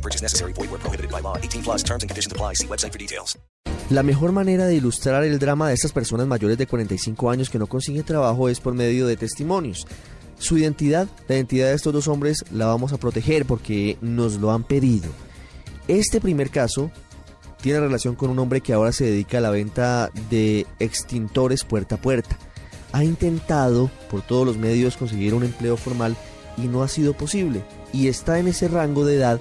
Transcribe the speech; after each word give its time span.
No 0.00 0.02
purchase 0.02 0.22
necessary. 0.22 0.54
Void 0.54 0.70
where 0.70 0.80
prohibited 0.80 1.10
by 1.10 1.20
law. 1.20 1.36
18 1.36 1.62
plus 1.62 1.82
terms 1.82 2.02
and 2.02 2.10
conditions 2.10 2.32
apply. 2.32 2.54
See 2.54 2.66
website 2.66 2.92
for 2.92 2.98
details. 2.98 3.38
La 3.90 4.02
mejor 4.02 4.32
manera 4.32 4.66
de 4.66 4.76
ilustrar 4.76 5.24
el 5.24 5.38
drama 5.38 5.68
de 5.68 5.74
estas 5.74 5.92
personas 5.92 6.26
mayores 6.26 6.56
de 6.56 6.66
45 6.66 7.28
años 7.30 7.50
que 7.50 7.58
no 7.58 7.66
consiguen 7.66 8.04
trabajo 8.04 8.48
es 8.48 8.60
por 8.60 8.72
medio 8.72 9.06
de 9.06 9.16
testimonios. 9.16 9.86
Su 10.38 10.56
identidad, 10.56 11.08
la 11.28 11.34
identidad 11.34 11.68
de 11.68 11.74
estos 11.74 11.92
dos 11.92 12.08
hombres, 12.08 12.44
la 12.50 12.66
vamos 12.66 12.92
a 12.92 12.98
proteger 12.98 13.44
porque 13.44 13.98
nos 14.00 14.40
lo 14.40 14.52
han 14.52 14.64
pedido. 14.64 15.10
Este 15.88 16.20
primer 16.20 16.50
caso 16.50 16.90
tiene 17.60 17.80
relación 17.80 18.14
con 18.14 18.30
un 18.30 18.38
hombre 18.38 18.60
que 18.60 18.72
ahora 18.72 18.92
se 18.92 19.04
dedica 19.04 19.38
a 19.38 19.42
la 19.42 19.50
venta 19.50 20.10
de 20.30 20.66
extintores 20.78 21.64
puerta 21.64 21.96
a 21.96 22.00
puerta. 22.00 22.38
Ha 22.92 23.04
intentado 23.04 23.90
por 24.10 24.22
todos 24.22 24.46
los 24.46 24.56
medios 24.56 24.96
conseguir 24.96 25.34
un 25.34 25.42
empleo 25.42 25.76
formal 25.76 26.16
y 26.56 26.68
no 26.68 26.82
ha 26.82 26.88
sido 26.88 27.12
posible. 27.12 27.64
Y 27.92 28.06
está 28.06 28.38
en 28.38 28.48
ese 28.48 28.68
rango 28.68 29.04
de 29.04 29.16
edad 29.16 29.40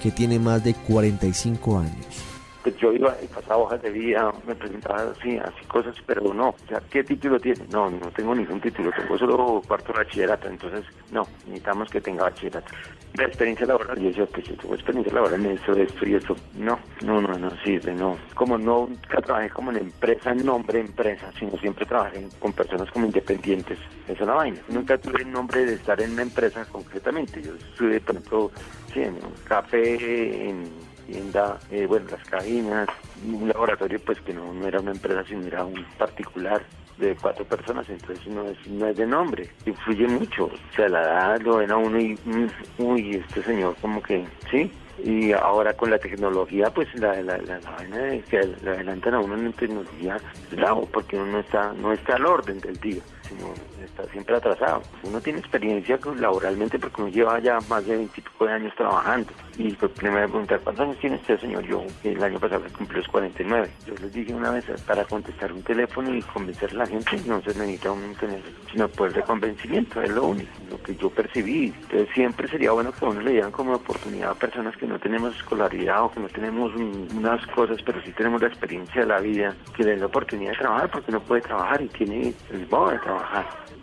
que 0.00 0.10
tiene 0.10 0.38
más 0.38 0.64
de 0.64 0.74
45 0.74 1.78
años. 1.78 2.29
Pues 2.62 2.76
yo 2.76 2.92
iba 2.92 3.16
y 3.22 3.26
pasaba 3.26 3.62
hojas 3.62 3.82
de 3.82 3.90
vida, 3.90 4.32
me 4.46 4.54
presentaba 4.54 5.02
así, 5.02 5.38
así 5.38 5.64
cosas, 5.66 5.94
pero 6.06 6.34
no. 6.34 6.50
O 6.50 6.68
sea, 6.68 6.80
¿qué 6.90 7.02
título 7.02 7.40
tiene? 7.40 7.64
No, 7.70 7.90
no 7.90 8.10
tengo 8.10 8.34
ningún 8.34 8.60
título, 8.60 8.90
tengo 8.92 9.16
solo 9.16 9.62
cuarto 9.66 9.92
bachillerato, 9.92 10.48
entonces 10.48 10.84
no, 11.10 11.26
necesitamos 11.46 11.90
que 11.90 12.00
tenga 12.00 12.24
bachillerato. 12.24 12.72
La 13.14 13.24
experiencia 13.24 13.66
laboral, 13.66 13.98
yo 13.98 14.08
decía, 14.08 14.26
pues 14.26 14.46
yo 14.46 14.56
tengo 14.56 14.74
experiencia 14.74 15.12
laboral 15.12 15.44
en 15.44 15.52
eso, 15.52 15.72
esto 15.72 16.06
y 16.06 16.14
esto. 16.14 16.36
No, 16.54 16.78
no, 17.02 17.20
no, 17.20 17.38
no 17.38 17.50
sirve, 17.64 17.92
no. 17.94 18.16
Como 18.34 18.56
no 18.56 18.70
nunca 18.88 19.20
trabajé 19.20 19.50
como 19.50 19.70
en 19.70 19.78
empresa, 19.78 20.30
en 20.30 20.44
nombre 20.44 20.78
de 20.78 20.86
empresa, 20.86 21.30
sino 21.38 21.56
siempre 21.58 21.86
trabajé 21.86 22.28
con 22.38 22.52
personas 22.52 22.90
como 22.90 23.06
independientes. 23.06 23.78
Esa 24.04 24.20
es 24.22 24.26
la 24.26 24.34
vaina. 24.34 24.60
Nunca 24.68 24.98
tuve 24.98 25.22
el 25.22 25.30
nombre 25.30 25.64
de 25.66 25.74
estar 25.74 26.00
en 26.00 26.12
una 26.12 26.22
empresa 26.22 26.64
concretamente. 26.66 27.42
Yo 27.42 27.54
estuve, 27.54 28.00
por 28.00 28.16
ejemplo, 28.16 28.50
sí, 28.92 29.00
en 29.00 29.14
un 29.14 29.34
café, 29.44 30.48
en 30.48 30.70
tienda, 31.10 31.58
eh, 31.70 31.86
bueno, 31.86 32.06
las 32.10 32.24
cabinas, 32.24 32.88
un 33.26 33.48
laboratorio 33.48 33.98
pues 34.04 34.20
que 34.20 34.32
no, 34.32 34.52
no 34.52 34.66
era 34.66 34.80
una 34.80 34.92
empresa, 34.92 35.24
sino 35.26 35.46
era 35.46 35.64
un 35.64 35.84
particular 35.98 36.62
de 36.98 37.16
cuatro 37.16 37.44
personas, 37.44 37.88
entonces 37.88 38.26
no 38.26 38.46
es, 38.46 38.66
no 38.68 38.86
es 38.86 38.96
de 38.96 39.06
nombre, 39.06 39.48
influye 39.64 40.06
mucho, 40.06 40.44
o 40.44 40.76
sea, 40.76 40.88
la 40.88 41.02
edad 41.02 41.40
lo 41.40 41.56
ven 41.56 41.70
a 41.70 41.76
uno 41.76 41.98
y, 41.98 42.18
mm, 42.24 42.48
uy, 42.78 43.16
este 43.16 43.42
señor 43.42 43.74
como 43.80 44.02
que, 44.02 44.24
sí, 44.50 44.70
y 45.02 45.32
ahora 45.32 45.72
con 45.72 45.90
la 45.90 45.98
tecnología, 45.98 46.70
pues 46.70 46.88
la, 46.94 47.14
la, 47.22 47.38
la, 47.38 47.58
la 47.58 47.70
vaina 47.70 47.96
de 47.96 48.20
que 48.20 48.42
le 48.62 48.70
adelantan 48.70 49.14
a 49.14 49.20
uno 49.20 49.34
en 49.34 49.46
la 49.46 49.52
tecnología, 49.52 50.18
bravo, 50.52 50.86
porque 50.92 51.16
uno 51.16 51.32
no 51.32 51.38
está, 51.40 51.72
no 51.72 51.92
está 51.92 52.16
al 52.16 52.26
orden 52.26 52.60
del 52.60 52.78
día, 52.78 53.02
sino 53.30 53.54
está 53.82 54.04
siempre 54.12 54.36
atrasado. 54.36 54.82
Uno 55.04 55.20
tiene 55.20 55.38
experiencia 55.38 55.96
con- 55.98 56.20
laboralmente 56.20 56.78
porque 56.78 57.00
uno 57.02 57.10
lleva 57.10 57.38
ya 57.40 57.58
más 57.68 57.86
de 57.86 57.96
20 57.96 58.20
y 58.20 58.22
pico 58.22 58.44
de 58.46 58.52
años 58.52 58.74
trabajando. 58.76 59.32
Y 59.56 59.72
pues 59.72 59.92
primero 59.92 60.20
me 60.22 60.28
preguntar, 60.28 60.60
¿cuántos 60.60 60.84
años 60.86 60.98
tiene 60.98 61.16
usted, 61.16 61.38
señor? 61.40 61.62
Yo, 61.64 61.82
el 62.04 62.22
año 62.22 62.38
pasado 62.38 62.62
cumplió 62.76 62.98
los 62.98 63.08
49. 63.08 63.70
Yo 63.86 63.94
les 64.00 64.12
dije 64.12 64.34
una 64.34 64.50
vez, 64.50 64.64
para 64.86 65.04
contestar 65.04 65.52
un 65.52 65.62
teléfono 65.62 66.14
y 66.14 66.22
convencer 66.22 66.70
a 66.70 66.74
la 66.74 66.86
gente, 66.86 67.20
no 67.26 67.40
se 67.42 67.50
necesita 67.54 67.92
un 67.92 68.14
tener, 68.16 68.40
sino 68.70 68.88
poder 68.88 69.12
de 69.14 69.22
convencimiento, 69.22 70.00
es 70.02 70.10
lo 70.10 70.24
único, 70.24 70.50
lo 70.70 70.82
que 70.82 70.94
yo 70.96 71.10
percibí. 71.10 71.66
Entonces 71.82 72.08
siempre 72.14 72.48
sería 72.48 72.72
bueno 72.72 72.92
que 72.92 73.04
a 73.04 73.08
uno 73.08 73.20
le 73.20 73.32
dieran 73.32 73.50
como 73.52 73.74
oportunidad 73.74 74.30
a 74.30 74.34
personas 74.34 74.76
que 74.76 74.86
no 74.86 74.98
tenemos 74.98 75.36
escolaridad 75.36 76.04
o 76.04 76.10
que 76.10 76.20
no 76.20 76.28
tenemos 76.28 76.72
unas 76.74 77.46
cosas, 77.48 77.78
pero 77.84 78.00
sí 78.02 78.12
tenemos 78.12 78.40
la 78.40 78.48
experiencia 78.48 79.02
de 79.02 79.06
la 79.08 79.20
vida, 79.20 79.54
que 79.76 79.84
le 79.84 79.90
den 79.90 80.00
la 80.00 80.06
oportunidad 80.06 80.52
de 80.52 80.58
trabajar 80.58 80.90
porque 80.90 81.10
uno 81.10 81.20
puede 81.20 81.42
trabajar 81.42 81.82
y 81.82 81.88
tiene 81.88 82.32
el 82.50 82.66
modo 82.68 82.90
de 82.90 82.98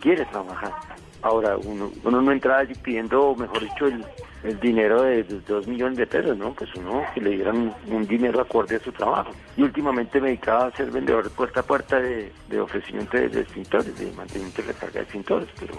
quiere 0.00 0.24
trabajar. 0.26 0.72
Ahora, 1.20 1.56
uno, 1.56 1.90
uno 2.04 2.22
no 2.22 2.30
entra 2.30 2.58
allí 2.58 2.74
pidiendo, 2.74 3.34
mejor 3.34 3.60
dicho, 3.60 3.86
el, 3.86 4.04
el 4.44 4.60
dinero 4.60 5.02
de, 5.02 5.24
dos 5.24 5.66
millones 5.66 5.98
de 5.98 6.06
pesos, 6.06 6.36
¿no? 6.38 6.52
Pues 6.52 6.72
uno 6.76 7.02
que 7.12 7.20
le 7.20 7.30
dieran 7.30 7.56
un, 7.56 7.74
un 7.92 8.06
dinero 8.06 8.40
acorde 8.40 8.76
a 8.76 8.80
su 8.80 8.92
trabajo. 8.92 9.32
Y 9.56 9.62
últimamente 9.62 10.20
me 10.20 10.28
dedicaba 10.28 10.66
a 10.66 10.76
ser 10.76 10.92
vendedor 10.92 11.28
puerta 11.30 11.60
a 11.60 11.62
puerta 11.64 12.00
de, 12.00 12.32
de 12.48 12.60
ofrecimiento 12.60 13.16
de, 13.16 13.28
de 13.28 13.40
extintores, 13.40 13.98
de 13.98 14.12
mantenimiento 14.12 14.62
de 14.62 14.68
recarga 14.68 14.94
de 14.94 15.02
extintores, 15.02 15.48
pero 15.58 15.74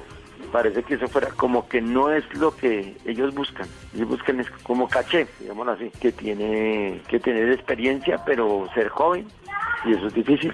parece 0.52 0.84
que 0.84 0.96
eso 0.96 1.08
fuera 1.08 1.30
como 1.30 1.68
que 1.69 1.80
no 1.80 2.12
es 2.12 2.24
lo 2.36 2.56
que 2.56 2.98
ellos 3.06 3.34
buscan. 3.34 3.68
Ellos 3.94 4.09
buscan 4.09 4.42
es 4.42 4.50
como 4.64 4.90
caché, 4.90 5.28
digámoslo 5.40 5.74
así, 5.74 5.90
que 6.02 6.12
tiene 6.12 7.02
que 7.08 7.19
tener 7.19 7.50
experiencia, 7.52 8.22
pero 8.25 8.68
ser 8.74 8.90
joven, 8.90 9.25
y 9.86 9.94
eso 9.94 10.08
es 10.08 10.14
difícil. 10.14 10.53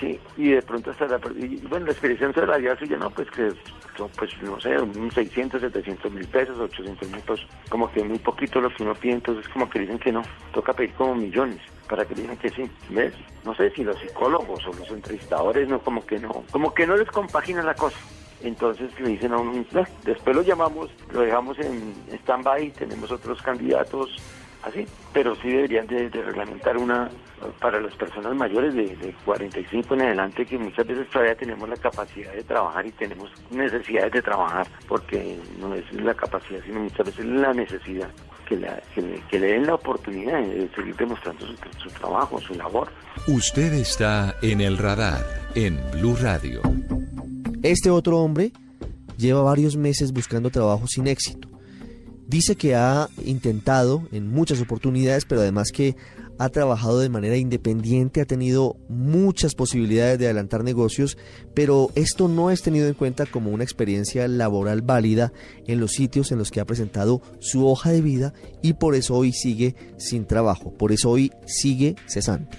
Sí, 0.00 0.18
y 0.38 0.48
de 0.50 0.62
pronto 0.62 0.90
hasta 0.90 1.06
la, 1.06 1.20
y, 1.36 1.58
bueno, 1.68 1.86
la 1.86 1.92
experiencia 1.92 2.32
salarial 2.32 2.78
suya, 2.78 2.96
no, 2.96 3.10
pues 3.10 3.30
que 3.32 3.52
son, 3.98 4.10
pues, 4.16 4.30
no 4.42 4.58
sé, 4.60 4.78
unos 4.80 5.12
600, 5.12 5.60
700 5.60 6.10
mil 6.10 6.26
pesos, 6.26 6.58
800 6.58 7.08
mil 7.10 7.20
pesos, 7.20 7.46
como 7.68 7.92
que 7.92 8.02
muy 8.02 8.18
poquito 8.18 8.62
lo 8.62 8.70
que 8.70 8.82
uno 8.82 8.94
pide, 8.94 9.12
entonces 9.12 9.46
como 9.52 9.68
que 9.68 9.80
dicen 9.80 9.98
que 9.98 10.10
no, 10.10 10.24
toca 10.54 10.72
pedir 10.72 10.94
como 10.94 11.14
millones 11.14 11.60
para 11.86 12.06
que 12.06 12.14
digan 12.14 12.38
que 12.38 12.50
sí, 12.52 12.70
¿ves? 12.88 13.12
No 13.44 13.54
sé 13.54 13.70
si 13.72 13.84
los 13.84 13.98
psicólogos 14.00 14.66
o 14.66 14.72
los 14.72 14.88
entrevistadores, 14.90 15.68
no, 15.68 15.80
como 15.80 16.06
que 16.06 16.18
no, 16.18 16.44
como 16.50 16.72
que 16.72 16.86
no 16.86 16.96
les 16.96 17.10
compagina 17.10 17.62
la 17.62 17.74
cosa. 17.74 17.96
Entonces 18.42 18.88
le 18.98 19.08
dicen 19.08 19.32
a 19.34 19.38
uno, 19.38 19.66
"No", 19.72 19.86
después 20.04 20.34
lo 20.34 20.42
llamamos, 20.42 20.90
lo 21.10 21.20
dejamos 21.20 21.58
en 21.58 22.06
stand-by, 22.22 22.70
tenemos 22.76 23.12
otros 23.12 23.42
candidatos, 23.42 24.08
así, 24.62 24.86
pero 25.12 25.34
sí 25.36 25.48
deberían 25.48 25.86
de, 25.86 26.08
de 26.10 26.22
reglamentar 26.22 26.76
una 26.76 27.10
para 27.58 27.80
las 27.80 27.94
personas 27.94 28.34
mayores 28.36 28.74
de, 28.74 28.94
de 28.96 29.14
45 29.24 29.94
en 29.94 30.02
adelante 30.02 30.44
que 30.44 30.58
muchas 30.58 30.86
veces 30.86 31.08
todavía 31.08 31.34
tenemos 31.34 31.66
la 31.68 31.76
capacidad 31.76 32.32
de 32.34 32.42
trabajar 32.44 32.86
y 32.86 32.90
tenemos 32.92 33.30
necesidades 33.50 34.12
de 34.12 34.20
trabajar 34.22 34.66
porque 34.86 35.38
no 35.58 35.74
es 35.74 35.90
la 35.94 36.12
capacidad 36.14 36.60
sino 36.66 36.80
muchas 36.80 37.06
veces 37.06 37.24
la 37.24 37.54
necesidad 37.54 38.10
que, 38.46 38.56
la- 38.58 38.82
que 38.94 39.00
le, 39.00 39.20
que 39.30 39.38
le 39.38 39.46
den 39.52 39.66
la 39.66 39.74
oportunidad 39.74 40.38
de 40.42 40.68
seguir 40.74 40.94
demostrando 40.96 41.46
su, 41.46 41.54
su 41.82 41.88
trabajo, 41.98 42.38
su 42.40 42.52
labor. 42.54 42.88
Usted 43.28 43.72
está 43.72 44.36
en 44.42 44.60
el 44.60 44.76
radar 44.76 45.24
en 45.54 45.78
Blue 45.92 46.16
Radio. 46.20 46.60
Este 47.62 47.90
otro 47.90 48.18
hombre 48.18 48.52
lleva 49.16 49.42
varios 49.42 49.76
meses 49.76 50.12
buscando 50.12 50.50
trabajo 50.50 50.86
sin 50.86 51.06
éxito. 51.06 51.48
Dice 52.30 52.54
que 52.54 52.76
ha 52.76 53.08
intentado 53.26 54.02
en 54.12 54.30
muchas 54.30 54.62
oportunidades, 54.62 55.24
pero 55.24 55.40
además 55.40 55.72
que 55.72 55.96
ha 56.38 56.48
trabajado 56.48 57.00
de 57.00 57.08
manera 57.08 57.36
independiente, 57.36 58.20
ha 58.20 58.24
tenido 58.24 58.76
muchas 58.88 59.56
posibilidades 59.56 60.16
de 60.20 60.26
adelantar 60.26 60.62
negocios, 60.62 61.18
pero 61.56 61.88
esto 61.96 62.28
no 62.28 62.52
es 62.52 62.62
tenido 62.62 62.86
en 62.86 62.94
cuenta 62.94 63.26
como 63.26 63.50
una 63.50 63.64
experiencia 63.64 64.28
laboral 64.28 64.80
válida 64.80 65.32
en 65.66 65.80
los 65.80 65.90
sitios 65.90 66.30
en 66.30 66.38
los 66.38 66.52
que 66.52 66.60
ha 66.60 66.64
presentado 66.64 67.20
su 67.40 67.66
hoja 67.66 67.90
de 67.90 68.00
vida 68.00 68.32
y 68.62 68.74
por 68.74 68.94
eso 68.94 69.16
hoy 69.16 69.32
sigue 69.32 69.74
sin 69.98 70.24
trabajo, 70.24 70.72
por 70.78 70.92
eso 70.92 71.10
hoy 71.10 71.32
sigue 71.46 71.96
cesante. 72.06 72.56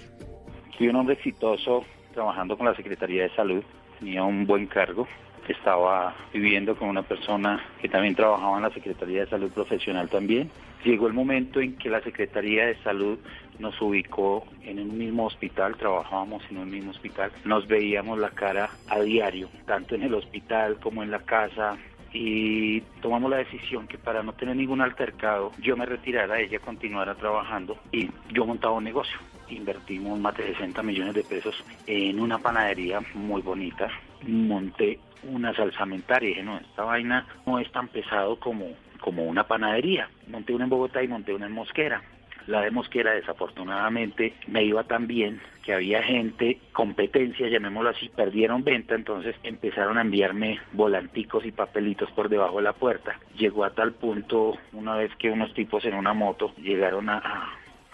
Fui 0.77 0.89
un 0.89 0.97
hombre 0.97 1.15
exitoso 1.15 1.85
trabajando 2.13 2.57
con 2.57 2.65
la 2.65 2.75
Secretaría 2.75 3.23
de 3.23 3.35
Salud, 3.37 3.63
tenía 3.99 4.21
un 4.21 4.45
buen 4.45 4.67
cargo, 4.67 5.07
estaba 5.47 6.15
viviendo 6.33 6.75
con 6.75 6.89
una 6.89 7.03
persona 7.03 7.63
que 7.81 7.89
también 7.89 8.15
trabajaba 8.15 8.57
en 8.57 8.63
la 8.63 8.71
Secretaría 8.71 9.21
de 9.21 9.29
Salud 9.29 9.51
profesional 9.51 10.09
también. 10.09 10.49
Llegó 10.83 11.07
el 11.07 11.13
momento 11.13 11.59
en 11.59 11.75
que 11.77 11.89
la 11.89 12.01
Secretaría 12.01 12.65
de 12.65 12.75
Salud 12.83 13.19
nos 13.59 13.79
ubicó 13.81 14.45
en 14.63 14.79
un 14.79 14.97
mismo 14.97 15.25
hospital, 15.25 15.75
trabajábamos 15.75 16.43
en 16.49 16.57
un 16.57 16.71
mismo 16.71 16.91
hospital, 16.91 17.31
nos 17.45 17.67
veíamos 17.67 18.17
la 18.17 18.31
cara 18.31 18.69
a 18.89 18.99
diario, 18.99 19.49
tanto 19.67 19.95
en 19.95 20.03
el 20.03 20.15
hospital 20.15 20.77
como 20.81 21.03
en 21.03 21.11
la 21.11 21.19
casa, 21.19 21.77
y 22.13 22.81
tomamos 23.01 23.31
la 23.31 23.37
decisión 23.37 23.87
que 23.87 23.97
para 23.97 24.23
no 24.23 24.33
tener 24.33 24.55
ningún 24.55 24.81
altercado 24.81 25.51
yo 25.59 25.77
me 25.77 25.85
retirara, 25.85 26.39
ella 26.39 26.59
continuara 26.59 27.15
trabajando 27.15 27.77
y 27.91 28.09
yo 28.31 28.45
montaba 28.45 28.73
un 28.73 28.83
negocio. 28.83 29.17
Invertimos 29.49 30.19
más 30.19 30.35
de 30.37 30.47
60 30.53 30.81
millones 30.83 31.13
de 31.13 31.23
pesos 31.23 31.63
en 31.85 32.19
una 32.19 32.37
panadería 32.37 33.01
muy 33.13 33.41
bonita. 33.41 33.89
Monté 34.25 34.99
una 35.23 35.53
salsamentaria 35.53 36.27
y 36.27 36.33
dije, 36.33 36.43
no, 36.43 36.57
esta 36.57 36.83
vaina 36.83 37.27
no 37.45 37.59
es 37.59 37.71
tan 37.71 37.87
pesado 37.87 38.39
como, 38.39 38.67
como 38.99 39.23
una 39.23 39.43
panadería. 39.43 40.09
Monté 40.27 40.53
una 40.53 40.65
en 40.65 40.69
Bogotá 40.69 41.03
y 41.03 41.07
monté 41.07 41.33
una 41.33 41.47
en 41.47 41.53
Mosquera. 41.53 42.01
La 42.47 42.61
de 42.61 42.71
Mosquera 42.71 43.11
desafortunadamente 43.13 44.33
me 44.47 44.63
iba 44.63 44.83
tan 44.83 45.07
bien 45.07 45.39
que 45.63 45.73
había 45.73 46.01
gente, 46.01 46.57
competencia, 46.73 47.47
llamémoslo 47.47 47.89
así, 47.91 48.09
perdieron 48.09 48.63
venta, 48.63 48.95
entonces 48.95 49.35
empezaron 49.43 49.97
a 49.97 50.01
enviarme 50.01 50.59
volanticos 50.73 51.45
y 51.45 51.51
papelitos 51.51 52.09
por 52.11 52.29
debajo 52.29 52.57
de 52.57 52.63
la 52.63 52.73
puerta. 52.73 53.19
Llegó 53.37 53.63
a 53.63 53.69
tal 53.75 53.93
punto 53.93 54.57
una 54.73 54.95
vez 54.95 55.15
que 55.17 55.29
unos 55.29 55.53
tipos 55.53 55.85
en 55.85 55.93
una 55.93 56.13
moto 56.13 56.53
llegaron 56.57 57.09
a, 57.09 57.17
a- 57.19 57.53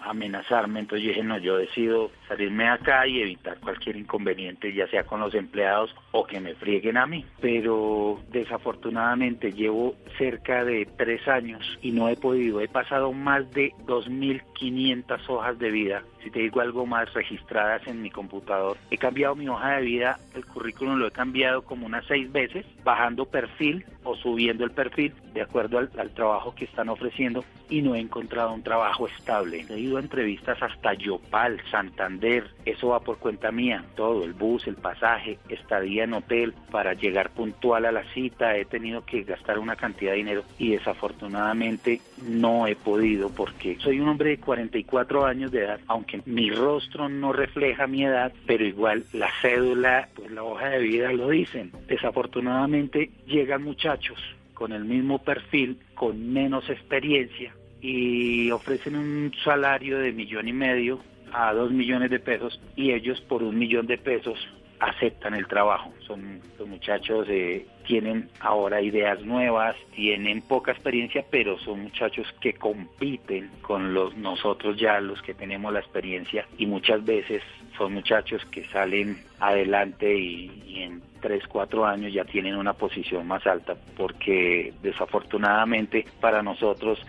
amenazarme, 0.10 0.80
entonces 0.80 1.06
yo 1.06 1.10
dije, 1.10 1.24
no, 1.24 1.38
yo 1.38 1.58
decido 1.58 2.12
salirme 2.28 2.68
acá 2.68 3.08
y 3.08 3.22
evitar 3.22 3.60
cualquier 3.60 3.96
inconveniente, 3.96 4.74
ya 4.74 4.88
sea 4.88 5.04
con 5.04 5.20
los 5.20 5.34
empleados 5.34 5.94
o 6.12 6.26
que 6.26 6.40
me 6.40 6.56
frieguen 6.56 6.98
a 6.98 7.06
mí. 7.06 7.26
Pero 7.42 8.20
desafortunadamente 8.30 9.52
llevo 9.52 9.96
cerca 10.18 10.64
de 10.64 10.88
tres 10.98 11.28
años 11.28 11.64
y 11.82 11.92
no 11.92 12.10
he 12.10 12.16
podido, 12.16 12.62
he 12.62 12.68
pasado 12.68 13.14
más 13.14 13.50
de 13.52 13.72
2.500 13.86 15.30
hojas 15.30 15.60
de 15.60 15.72
vida 15.72 16.04
si 16.24 16.32
te 16.32 16.40
digo 16.40 16.62
algo 16.62 16.86
más, 16.86 17.14
registradas 17.14 17.86
en 17.88 18.02
mi 18.02 18.10
computador. 18.10 18.78
He 18.92 18.98
cambiado 18.98 19.36
mi 19.36 19.48
hoja 19.48 19.78
de 19.78 19.82
vida, 19.82 20.20
el 20.36 20.46
currículum 20.46 20.98
lo 20.98 21.08
he 21.08 21.12
cambiado 21.12 21.62
como 21.62 21.86
unas 21.86 22.06
seis 22.06 22.32
veces, 22.32 22.66
bajando 22.84 23.26
perfil 23.26 23.86
o 24.04 24.16
subiendo 24.16 24.64
el 24.64 24.72
perfil 24.72 25.14
de 25.34 25.42
acuerdo 25.42 25.78
al, 25.78 26.10
trabajo 26.12 26.56
que 26.56 26.66
están 26.66 26.90
ofreciendo 26.90 27.44
y 27.70 27.82
no 27.82 27.94
he 27.94 28.00
encontrado 28.00 28.54
un 28.54 28.64
trabajo 28.64 29.08
estable. 29.08 29.66
He 29.70 29.80
ido 29.80 29.98
a 29.98 30.00
entrevistas 30.00 30.58
hasta 30.64 30.94
Yopal, 30.94 31.62
Santander, 31.70 32.46
eso 32.66 32.90
va 32.90 33.02
por 33.02 33.18
cuenta 33.18 33.52
mía, 33.52 33.84
todo, 33.96 34.24
el 34.24 34.34
bus, 34.34 34.66
el 34.68 34.76
pasaje, 34.76 35.38
estadía 35.50 36.06
en 36.06 36.14
hotel 36.14 36.54
para 36.72 36.94
llegar 36.94 37.30
puntual 37.32 37.86
a 37.86 37.92
la 37.92 38.04
cita, 38.14 38.56
he 38.56 38.66
tenido 38.66 39.06
que 39.06 39.24
gastar 39.24 39.60
una 39.60 39.76
cantidad 39.76 40.12
de 40.12 40.18
dinero 40.18 40.44
y 40.58 40.72
desafortunadamente 40.72 42.02
no 42.24 42.66
he 42.66 42.76
podido 42.76 43.30
porque 43.30 43.78
soy 43.80 44.00
un 44.00 44.10
hombre 44.10 44.32
de 44.32 44.40
44 44.40 45.26
años 45.26 45.52
de 45.52 45.66
edad, 45.66 45.80
aunque 45.88 46.07
mi 46.26 46.50
rostro 46.50 47.10
no 47.10 47.34
refleja 47.34 47.88
mi 47.88 48.04
edad, 48.04 48.32
pero 48.46 48.66
igual 48.66 49.04
la 49.14 49.30
cédula, 49.42 50.10
pues 50.16 50.32
la 50.32 50.44
hoja 50.44 50.70
de 50.70 50.80
vida 50.80 51.12
lo 51.12 51.30
dicen. 51.30 51.72
Desafortunadamente 51.88 53.12
llegan 53.26 53.64
muchachos 53.64 54.20
con 54.54 54.72
el 54.72 54.86
mismo 54.86 55.20
perfil, 55.20 55.78
con 55.94 56.34
menos 56.34 56.70
experiencia 56.70 57.54
y 57.82 58.50
ofrecen 58.52 58.96
un 58.96 59.32
salario 59.44 60.00
de 60.00 60.12
millón 60.12 60.48
y 60.48 60.54
medio 60.54 61.00
a 61.32 61.54
dos 61.54 61.72
millones 61.72 62.10
de 62.10 62.20
pesos 62.20 62.60
y 62.76 62.92
ellos 62.92 63.22
por 63.22 63.44
un 63.44 63.58
millón 63.58 63.86
de 63.86 63.98
pesos 63.98 64.40
aceptan 64.80 65.34
el 65.34 65.48
trabajo. 65.48 65.92
Son 66.06 66.40
los 66.58 66.68
muchachos 66.68 67.28
eh, 67.30 67.66
tienen 67.86 68.30
ahora 68.40 68.82
ideas 68.82 69.22
nuevas, 69.22 69.76
tienen 69.96 70.42
poca 70.42 70.72
experiencia, 70.72 71.26
pero 71.30 71.58
son 71.60 71.84
muchachos 71.84 72.28
que 72.42 72.54
compiten 72.54 73.50
con 73.62 73.94
los 73.94 74.16
nosotros 74.18 74.78
ya 74.78 75.00
los 75.00 75.22
que 75.22 75.34
tenemos 75.34 75.74
la 75.74 75.80
experiencia 75.80 76.48
y 76.58 76.66
muchas 76.66 77.04
veces 77.06 77.42
son 77.78 77.94
muchachos 77.94 78.44
que 78.46 78.66
salen 78.70 79.18
adelante 79.40 80.18
y, 80.18 80.64
y 80.66 80.82
en 80.82 81.02
3, 81.22 81.44
4 81.48 81.86
años 81.86 82.14
ya 82.14 82.26
tienen 82.26 82.56
una 82.56 82.74
posición 82.74 83.28
más 83.28 83.46
alta 83.46 83.76
porque 83.96 84.74
desafortunadamente 84.82 86.06
para 86.20 86.42
nosotros 86.42 87.00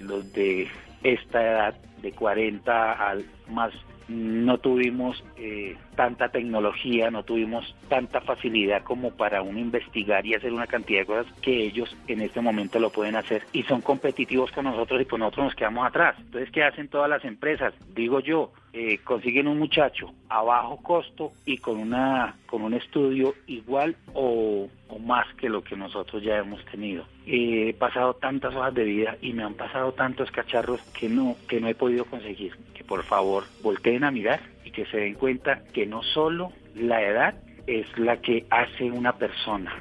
los 0.00 0.32
de 0.32 0.68
esta 1.02 1.42
edad 1.42 1.74
de 2.02 2.12
40 2.12 2.92
al 2.92 3.24
más 3.48 3.72
no 4.08 4.58
tuvimos 4.58 5.22
eh, 5.36 5.76
tanta 5.94 6.30
tecnología, 6.30 7.10
no 7.10 7.22
tuvimos 7.22 7.74
tanta 7.88 8.20
facilidad 8.20 8.82
como 8.82 9.10
para 9.10 9.42
uno 9.42 9.58
investigar 9.58 10.24
y 10.26 10.34
hacer 10.34 10.52
una 10.52 10.66
cantidad 10.66 11.00
de 11.00 11.06
cosas 11.06 11.32
que 11.42 11.64
ellos 11.64 11.94
en 12.06 12.22
este 12.22 12.40
momento 12.40 12.78
lo 12.78 12.90
pueden 12.90 13.16
hacer 13.16 13.42
y 13.52 13.62
son 13.64 13.82
competitivos 13.82 14.50
con 14.52 14.64
nosotros 14.64 15.02
y 15.02 15.04
con 15.04 15.20
nosotros 15.20 15.46
nos 15.46 15.54
quedamos 15.54 15.86
atrás. 15.86 16.16
Entonces, 16.18 16.50
¿qué 16.50 16.64
hacen 16.64 16.88
todas 16.88 17.10
las 17.10 17.24
empresas? 17.24 17.74
Digo 17.94 18.20
yo, 18.20 18.52
eh, 18.72 18.98
consiguen 19.04 19.48
un 19.48 19.58
muchacho 19.58 20.12
a 20.28 20.42
bajo 20.42 20.76
costo 20.78 21.32
y 21.44 21.58
con 21.58 21.78
una 21.78 22.36
con 22.46 22.62
un 22.62 22.74
estudio 22.74 23.34
igual 23.46 23.96
o, 24.14 24.68
más 25.00 25.26
que 25.34 25.48
lo 25.48 25.62
que 25.62 25.76
nosotros 25.76 26.22
ya 26.22 26.38
hemos 26.38 26.64
tenido. 26.66 27.04
he 27.24 27.72
pasado 27.74 28.14
tantas 28.14 28.54
hojas 28.54 28.74
de 28.74 28.84
vida 28.84 29.16
y 29.22 29.32
me 29.32 29.44
han 29.44 29.54
pasado 29.54 29.92
tantos 29.92 30.30
cacharros 30.30 30.80
que 30.92 31.08
no 31.08 31.36
que 31.48 31.60
no 31.60 31.68
he 31.68 31.74
podido 31.74 32.04
conseguir. 32.04 32.56
Que 32.74 32.84
por 32.84 33.04
favor 33.04 33.44
volteen 33.62 34.04
a 34.04 34.10
mirar 34.10 34.40
y 34.64 34.70
que 34.70 34.86
se 34.86 34.98
den 34.98 35.14
cuenta 35.14 35.62
que 35.72 35.86
no 35.86 36.02
solo 36.02 36.52
la 36.74 37.02
edad 37.02 37.34
es 37.66 37.86
la 37.98 38.16
que 38.18 38.46
hace 38.50 38.90
una 38.90 39.12
persona, 39.12 39.72